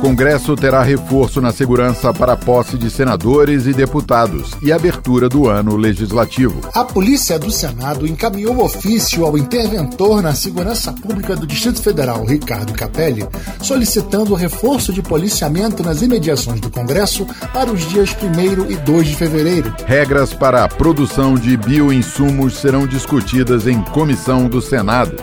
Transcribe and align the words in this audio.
Congresso 0.00 0.54
terá 0.54 0.82
reforço 0.82 1.40
na 1.40 1.52
segurança 1.52 2.12
para 2.12 2.34
a 2.34 2.36
posse 2.36 2.76
de 2.76 2.90
senadores 2.90 3.66
e 3.66 3.72
deputados 3.72 4.52
e 4.62 4.72
abertura 4.72 5.28
do 5.28 5.48
ano 5.48 5.76
legislativo. 5.76 6.60
A 6.74 6.84
Polícia 6.84 7.38
do 7.38 7.50
Senado 7.50 8.06
encaminhou 8.06 8.62
ofício 8.62 9.24
ao 9.24 9.36
interventor 9.36 10.22
na 10.22 10.34
segurança 10.34 10.92
pública 10.92 11.34
do 11.34 11.46
Distrito 11.46 11.82
Federal, 11.82 12.24
Ricardo 12.24 12.72
Capelli, 12.72 13.26
solicitando 13.62 14.34
reforço 14.34 14.92
de 14.92 15.02
policiamento 15.02 15.82
nas 15.82 16.02
imediações 16.02 16.60
do 16.60 16.70
Congresso 16.70 17.26
para 17.52 17.70
os 17.70 17.88
dias 17.88 18.10
1 18.10 18.70
e 18.70 18.76
2 18.76 19.06
de 19.08 19.16
fevereiro. 19.16 19.74
Regras 19.86 20.32
para 20.32 20.64
a 20.64 20.68
produção 20.68 21.34
de 21.34 21.56
bioinsumos 21.56 22.54
serão 22.58 22.86
discutidas 22.86 23.66
em 23.66 23.82
comissão 23.82 24.48
do 24.48 24.60
Senado. 24.60 25.16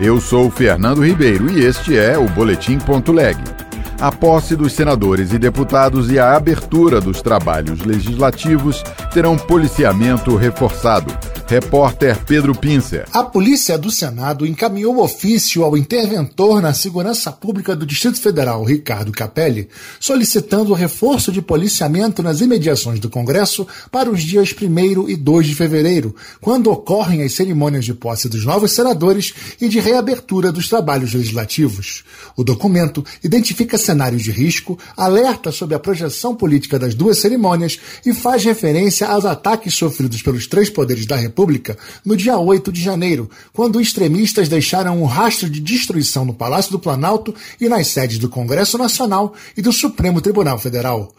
Eu 0.00 0.20
sou 0.20 0.50
Fernando 0.50 1.04
Ribeiro 1.04 1.50
e 1.50 1.64
este 1.64 1.96
é 1.96 2.18
o 2.18 2.28
Boletim.leg 2.28 3.55
a 4.00 4.12
posse 4.12 4.54
dos 4.54 4.72
senadores 4.72 5.32
e 5.32 5.38
deputados 5.38 6.10
e 6.10 6.18
a 6.18 6.34
abertura 6.34 7.00
dos 7.00 7.22
trabalhos 7.22 7.84
legislativos 7.84 8.82
terão 9.12 9.36
policiamento 9.36 10.36
reforçado. 10.36 11.16
Repórter 11.48 12.24
Pedro 12.24 12.56
Pincer. 12.56 13.06
A 13.12 13.22
Polícia 13.22 13.78
do 13.78 13.88
Senado 13.88 14.44
encaminhou 14.44 14.98
ofício 14.98 15.62
ao 15.62 15.76
interventor 15.76 16.60
na 16.60 16.74
Segurança 16.74 17.30
Pública 17.30 17.76
do 17.76 17.86
Distrito 17.86 18.20
Federal, 18.20 18.64
Ricardo 18.64 19.12
Capelli, 19.12 19.68
solicitando 20.00 20.74
reforço 20.74 21.30
de 21.30 21.40
policiamento 21.40 22.20
nas 22.20 22.40
imediações 22.40 22.98
do 22.98 23.08
Congresso 23.08 23.64
para 23.92 24.10
os 24.10 24.22
dias 24.22 24.52
1 24.60 25.08
e 25.08 25.14
2 25.14 25.46
de 25.46 25.54
fevereiro, 25.54 26.16
quando 26.40 26.68
ocorrem 26.68 27.22
as 27.22 27.34
cerimônias 27.34 27.84
de 27.84 27.94
posse 27.94 28.28
dos 28.28 28.44
novos 28.44 28.72
senadores 28.72 29.32
e 29.60 29.68
de 29.68 29.78
reabertura 29.78 30.50
dos 30.50 30.68
trabalhos 30.68 31.14
legislativos. 31.14 32.02
O 32.36 32.42
documento 32.42 33.04
identifica 33.22 33.78
cenários 33.78 34.24
de 34.24 34.32
risco, 34.32 34.76
alerta 34.96 35.52
sobre 35.52 35.76
a 35.76 35.78
projeção 35.78 36.34
política 36.34 36.76
das 36.76 36.92
duas 36.92 37.18
cerimônias 37.18 37.78
e 38.04 38.12
faz 38.12 38.42
referência 38.42 39.06
aos 39.06 39.24
ataques 39.24 39.76
sofridos 39.76 40.22
pelos 40.22 40.48
três 40.48 40.68
poderes 40.68 41.06
da 41.06 41.14
República 41.14 41.35
República 41.36 41.76
no 42.02 42.16
dia 42.16 42.38
8 42.38 42.72
de 42.72 42.82
janeiro, 42.82 43.28
quando 43.52 43.78
extremistas 43.78 44.48
deixaram 44.48 45.02
um 45.02 45.04
rastro 45.04 45.50
de 45.50 45.60
destruição 45.60 46.24
no 46.24 46.32
Palácio 46.32 46.72
do 46.72 46.78
Planalto 46.78 47.34
e 47.60 47.68
nas 47.68 47.88
sedes 47.88 48.18
do 48.18 48.30
Congresso 48.30 48.78
Nacional 48.78 49.34
e 49.54 49.60
do 49.60 49.70
Supremo 49.70 50.22
Tribunal 50.22 50.58
Federal. 50.58 51.12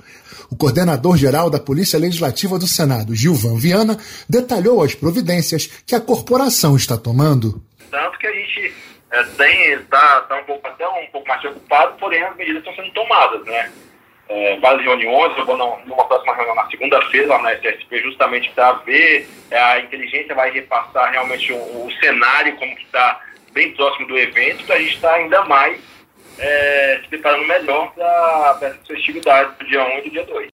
O 0.49 0.55
coordenador-geral 0.55 1.51
da 1.51 1.59
Polícia 1.59 1.99
Legislativa 1.99 2.57
do 2.57 2.65
Senado, 2.65 3.13
Gilvan 3.13 3.57
Viana, 3.57 3.95
detalhou 4.27 4.81
as 4.81 4.95
providências 4.95 5.67
que 5.85 5.93
a 5.93 6.01
corporação 6.01 6.75
está 6.75 6.97
tomando. 6.97 7.61
Tanto 7.91 8.17
que 8.17 8.25
a 8.25 8.31
gente 8.31 8.73
é, 9.11 9.23
tem, 9.23 9.73
está 9.73 10.21
tá 10.21 10.39
um 10.39 10.45
pouco 10.45 10.67
até 10.67 10.87
um 10.87 11.11
pouco 11.11 11.27
mais 11.27 11.41
preocupado, 11.41 11.95
porém 11.99 12.23
as 12.23 12.35
medidas 12.35 12.59
estão 12.59 12.75
sendo 12.75 12.91
tomadas, 12.93 13.45
né? 13.45 13.71
É, 14.29 14.57
várias 14.59 14.83
reuniões, 14.83 15.37
eu 15.37 15.45
vou 15.45 15.57
numa 15.57 16.05
próxima 16.05 16.35
reunião 16.35 16.55
na 16.55 16.69
segunda-feira 16.69 17.27
lá 17.27 17.41
na 17.41 17.53
SSP, 17.53 18.01
justamente 18.01 18.51
para 18.51 18.73
ver, 18.73 19.27
é, 19.49 19.57
a 19.57 19.79
inteligência 19.79 20.35
vai 20.35 20.51
repassar 20.51 21.11
realmente 21.11 21.51
o, 21.53 21.57
o 21.57 21.89
cenário, 21.99 22.55
como 22.57 22.75
que 22.75 22.83
está 22.83 23.21
bem 23.53 23.71
próximo 23.73 24.07
do 24.07 24.17
evento, 24.17 24.65
para 24.65 24.75
a 24.75 24.79
gente 24.79 24.95
estar 24.95 25.09
tá 25.09 25.15
ainda 25.15 25.45
mais 25.45 25.79
é, 26.39 26.99
se 27.01 27.09
preparando 27.09 27.47
melhor 27.47 27.91
para 27.93 28.57
essa 28.61 28.79
festividade 28.85 29.51
do 29.59 29.65
dia 29.65 29.83
1 29.83 29.97
e 29.97 30.01
do 30.01 30.09
dia 30.09 30.25
2. 30.25 30.47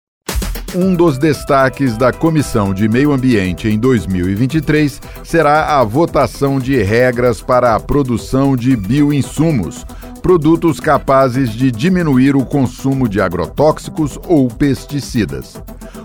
Um 0.72 0.94
dos 0.94 1.18
destaques 1.18 1.96
da 1.96 2.12
Comissão 2.12 2.72
de 2.72 2.88
Meio 2.88 3.10
Ambiente 3.10 3.66
em 3.66 3.76
2023 3.76 5.00
será 5.24 5.80
a 5.80 5.82
votação 5.82 6.60
de 6.60 6.80
regras 6.80 7.42
para 7.42 7.74
a 7.74 7.80
produção 7.80 8.54
de 8.54 8.76
bioinsumos 8.76 9.84
produtos 10.20 10.78
capazes 10.78 11.50
de 11.50 11.70
diminuir 11.70 12.36
o 12.36 12.44
consumo 12.44 13.08
de 13.08 13.20
agrotóxicos 13.20 14.18
ou 14.28 14.48
pesticidas. 14.48 15.60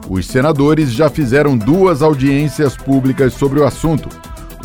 Os 0.10 0.26
senadores 0.26 0.92
já 0.92 1.10
fizeram 1.10 1.58
duas 1.58 2.02
audiências 2.02 2.76
públicas 2.76 3.34
sobre 3.34 3.60
o 3.60 3.66
assunto. 3.66 4.10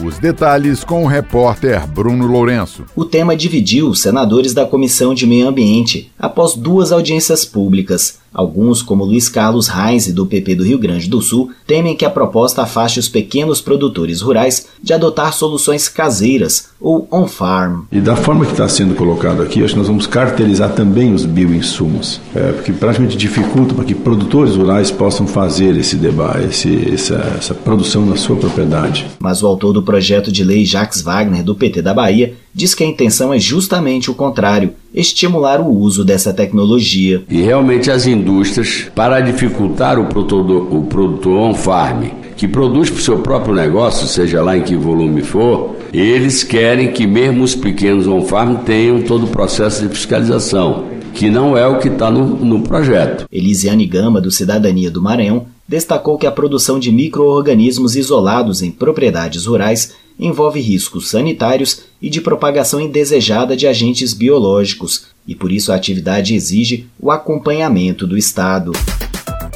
Os 0.03 0.19
detalhes 0.19 0.83
com 0.83 1.05
o 1.05 1.07
repórter 1.07 1.87
Bruno 1.87 2.27
Lourenço. 2.27 2.85
O 2.97 3.05
tema 3.05 3.37
dividiu 3.37 3.89
os 3.89 4.01
senadores 4.01 4.55
da 4.55 4.65
Comissão 4.65 5.13
de 5.13 5.27
Meio 5.27 5.49
Ambiente 5.49 6.11
após 6.19 6.55
duas 6.55 6.91
audiências 6.91 7.45
públicas. 7.45 8.19
Alguns, 8.33 8.83
como 8.83 9.05
Luiz 9.05 9.29
Carlos 9.29 9.69
Reis, 9.69 10.13
do 10.13 10.25
PP 10.25 10.55
do 10.55 10.65
Rio 10.65 10.79
Grande 10.79 11.09
do 11.09 11.21
Sul, 11.21 11.51
temem 11.67 11.97
que 11.97 12.05
a 12.05 12.11
proposta 12.11 12.63
afaste 12.63 13.01
os 13.01 13.09
pequenos 13.09 13.61
produtores 13.61 14.21
rurais 14.21 14.69
de 14.83 14.93
adotar 14.93 15.33
soluções 15.33 15.89
caseiras 15.89 16.69
ou 16.81 17.07
on-farm. 17.11 17.83
E 17.91 18.01
da 18.01 18.17
forma 18.17 18.47
que 18.47 18.53
está 18.53 18.69
sendo 18.69 18.95
colocado 18.95 19.43
aqui, 19.43 19.63
acho 19.63 19.75
que 19.75 19.79
nós 19.79 19.89
vamos 19.89 20.07
cartelizar 20.07 20.73
também 20.73 21.13
os 21.13 21.25
bioinsumos, 21.25 22.21
é, 22.35 22.53
porque 22.53 22.73
praticamente 22.73 23.17
dificulta 23.17 23.75
para 23.75 23.85
que 23.85 23.95
produtores 23.95 24.57
rurais 24.57 24.91
possam 24.91 25.27
fazer 25.27 25.77
esse 25.77 25.97
debate, 25.97 26.93
essa, 26.93 27.15
essa 27.37 27.55
produção 27.55 28.07
na 28.07 28.17
sua 28.17 28.37
propriedade. 28.37 29.07
Mas 29.19 29.43
o 29.43 29.47
autor 29.47 29.73
do 29.73 29.83
projeto 29.83 30.31
de 30.31 30.45
lei, 30.45 30.65
Jacques 30.65 31.03
Wagner, 31.03 31.43
do 31.43 31.55
PT 31.55 31.83
da 31.83 31.93
Bahia, 31.93 32.35
diz 32.55 32.75
que 32.75 32.85
a 32.85 32.87
intenção 32.87 33.33
é 33.33 33.39
justamente 33.39 34.11
o 34.11 34.15
contrário, 34.15 34.75
estimular 34.95 35.61
o 35.61 35.69
uso 35.69 36.05
dessa 36.05 36.33
tecnologia. 36.33 37.23
E 37.31 37.41
realmente 37.41 37.91
as 37.91 38.07
indústrias, 38.07 38.91
para 38.95 39.21
dificultar 39.21 39.99
o 39.99 40.07
produtor, 40.07 40.75
o 40.75 40.83
produtor 40.85 41.39
on-farm, 41.39 42.09
que 42.37 42.49
produz 42.49 42.89
para 42.89 42.99
o 42.99 43.03
seu 43.03 43.19
próprio 43.19 43.55
negócio, 43.55 44.07
seja 44.07 44.43
lá 44.43 44.57
em 44.57 44.63
que 44.63 44.75
volume 44.75 45.23
for, 45.23 45.77
eles 45.93 46.43
querem 46.43 46.93
que 46.93 47.07
mesmo 47.07 47.45
os 47.45 47.55
pequenos 47.55 48.07
on-farm 48.07 48.57
tenham 48.65 49.03
todo 49.03 49.25
o 49.25 49.29
processo 49.29 49.87
de 49.87 49.95
fiscalização, 49.95 50.85
que 51.13 51.29
não 51.29 51.57
é 51.57 51.67
o 51.67 51.79
que 51.79 51.89
está 51.89 52.11
no, 52.11 52.37
no 52.45 52.63
projeto. 52.63 53.27
Elisiane 53.31 53.87
Gama, 53.87 54.21
do 54.21 54.31
Cidadania 54.31 54.91
do 54.91 55.03
Maranhão, 55.03 55.47
destacou 55.69 56.17
que 56.17 56.27
a 56.27 56.33
produção 56.33 56.79
de 56.79 56.91
micro-organismos 56.91 57.95
isolados 57.95 58.63
em 58.63 58.71
propriedades 58.71 59.47
rurais 59.47 59.93
envolve 60.21 60.61
riscos 60.61 61.09
sanitários 61.11 61.85
e 62.01 62.11
de 62.11 62.21
propagação 62.21 62.81
indesejada 62.81 63.57
de 63.57 63.67
agentes 63.67 64.13
biológicos, 64.13 65.07
e 65.27 65.35
por 65.35 65.51
isso 65.51 65.73
a 65.73 65.75
atividade 65.75 66.35
exige 66.35 66.87
o 67.01 67.11
acompanhamento 67.11 68.07
do 68.07 68.19
Estado. 68.19 68.73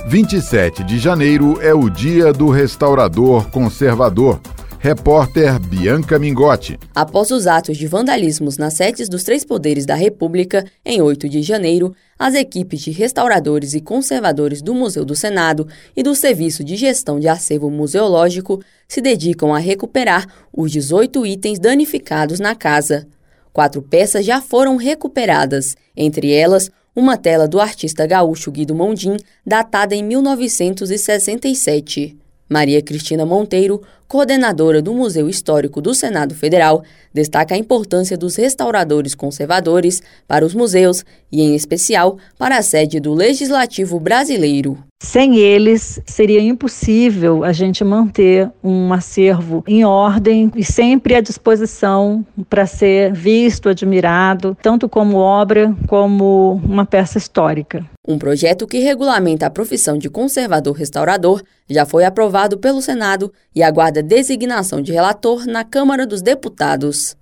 27 0.09 0.83
de 0.85 0.99
janeiro 0.99 1.59
é 1.61 1.75
o 1.75 1.89
Dia 1.89 2.33
do 2.33 2.49
Restaurador 2.49 3.49
Conservador. 3.51 4.41
Repórter 4.85 5.59
Bianca 5.61 6.19
Mingotti. 6.19 6.79
Após 6.95 7.31
os 7.31 7.47
atos 7.47 7.79
de 7.79 7.87
vandalismos 7.87 8.59
nas 8.59 8.75
sedes 8.75 9.09
dos 9.09 9.25
três 9.25 9.43
poderes 9.43 9.87
da 9.87 9.95
República, 9.95 10.63
em 10.85 11.01
8 11.01 11.27
de 11.27 11.41
janeiro, 11.41 11.97
as 12.19 12.35
equipes 12.35 12.83
de 12.83 12.91
restauradores 12.91 13.73
e 13.73 13.81
conservadores 13.81 14.61
do 14.61 14.75
Museu 14.75 15.03
do 15.03 15.17
Senado 15.17 15.67
e 15.97 16.03
do 16.03 16.15
Serviço 16.15 16.63
de 16.63 16.77
Gestão 16.77 17.19
de 17.19 17.29
Acervo 17.29 17.71
Museológico 17.71 18.61
se 18.87 19.01
dedicam 19.01 19.55
a 19.55 19.59
recuperar 19.59 20.27
os 20.53 20.71
18 20.71 21.25
itens 21.25 21.59
danificados 21.59 22.39
na 22.39 22.55
casa. 22.55 23.07
Quatro 23.55 23.81
peças 23.81 24.27
já 24.27 24.43
foram 24.43 24.77
recuperadas, 24.77 25.75
entre 25.97 26.31
elas 26.31 26.71
uma 26.95 27.17
tela 27.17 27.49
do 27.49 27.59
artista 27.59 28.07
gaúcho 28.07 28.53
Guido 28.53 28.75
Mondim, 28.75 29.17
datada 29.47 29.95
em 29.95 30.05
1967. 30.05 32.19
Maria 32.49 32.83
Cristina 32.83 33.25
Monteiro, 33.25 33.83
coordenadora 34.07 34.83
do 34.83 34.93
Museu 34.93 35.29
Histórico 35.29 35.81
do 35.81 35.95
Senado 35.95 36.35
Federal, 36.35 36.85
destaca 37.13 37.55
a 37.55 37.59
importância 37.59 38.17
dos 38.17 38.37
restauradores 38.37 39.15
conservadores 39.15 40.03
para 40.29 40.45
os 40.45 40.55
museus 40.55 41.05
e, 41.33 41.43
em 41.43 41.55
especial, 41.55 42.19
para 42.39 42.59
a 42.59 42.63
sede 42.63 43.01
do 43.01 43.15
Legislativo 43.15 43.99
brasileiro. 43.99 44.79
Sem 45.05 45.37
eles, 45.37 46.01
seria 46.07 46.41
impossível 46.41 47.45
a 47.45 47.53
gente 47.53 47.85
manter 47.85 48.51
um 48.65 48.91
acervo 48.91 49.63
em 49.67 49.85
ordem 49.85 50.51
e 50.57 50.65
sempre 50.65 51.15
à 51.15 51.21
disposição 51.21 52.25
para 52.49 52.65
ser 52.65 53.13
visto, 53.13 53.69
admirado, 53.69 54.57
tanto 54.63 54.89
como 54.89 55.19
obra 55.19 55.77
como 55.87 56.59
uma 56.65 56.87
peça 56.87 57.19
histórica. 57.19 57.85
Um 58.09 58.19
projeto 58.19 58.67
que 58.67 58.79
regulamenta 58.79 59.47
a 59.47 59.51
profissão 59.51 59.99
de 59.99 60.09
conservador-restaurador 60.09 61.43
já 61.69 61.85
foi 61.85 62.07
aprovado 62.07 62.57
pelo 62.57 62.81
Senado 62.81 63.31
e 63.55 63.63
aguarda 63.63 64.03
designação 64.03 64.81
de 64.81 64.91
relator 64.91 65.47
na 65.47 65.65
Câmara 65.65 66.07
dos 66.07 66.23
Deputados. 66.23 67.15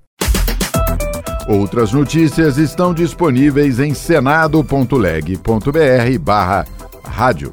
Outras 1.48 1.92
notícias 1.92 2.58
estão 2.58 2.94
disponíveis 2.94 3.80
em 3.80 3.92
senado.leg.br 3.92 6.18
barra 6.20 6.64
rádio. 7.04 7.52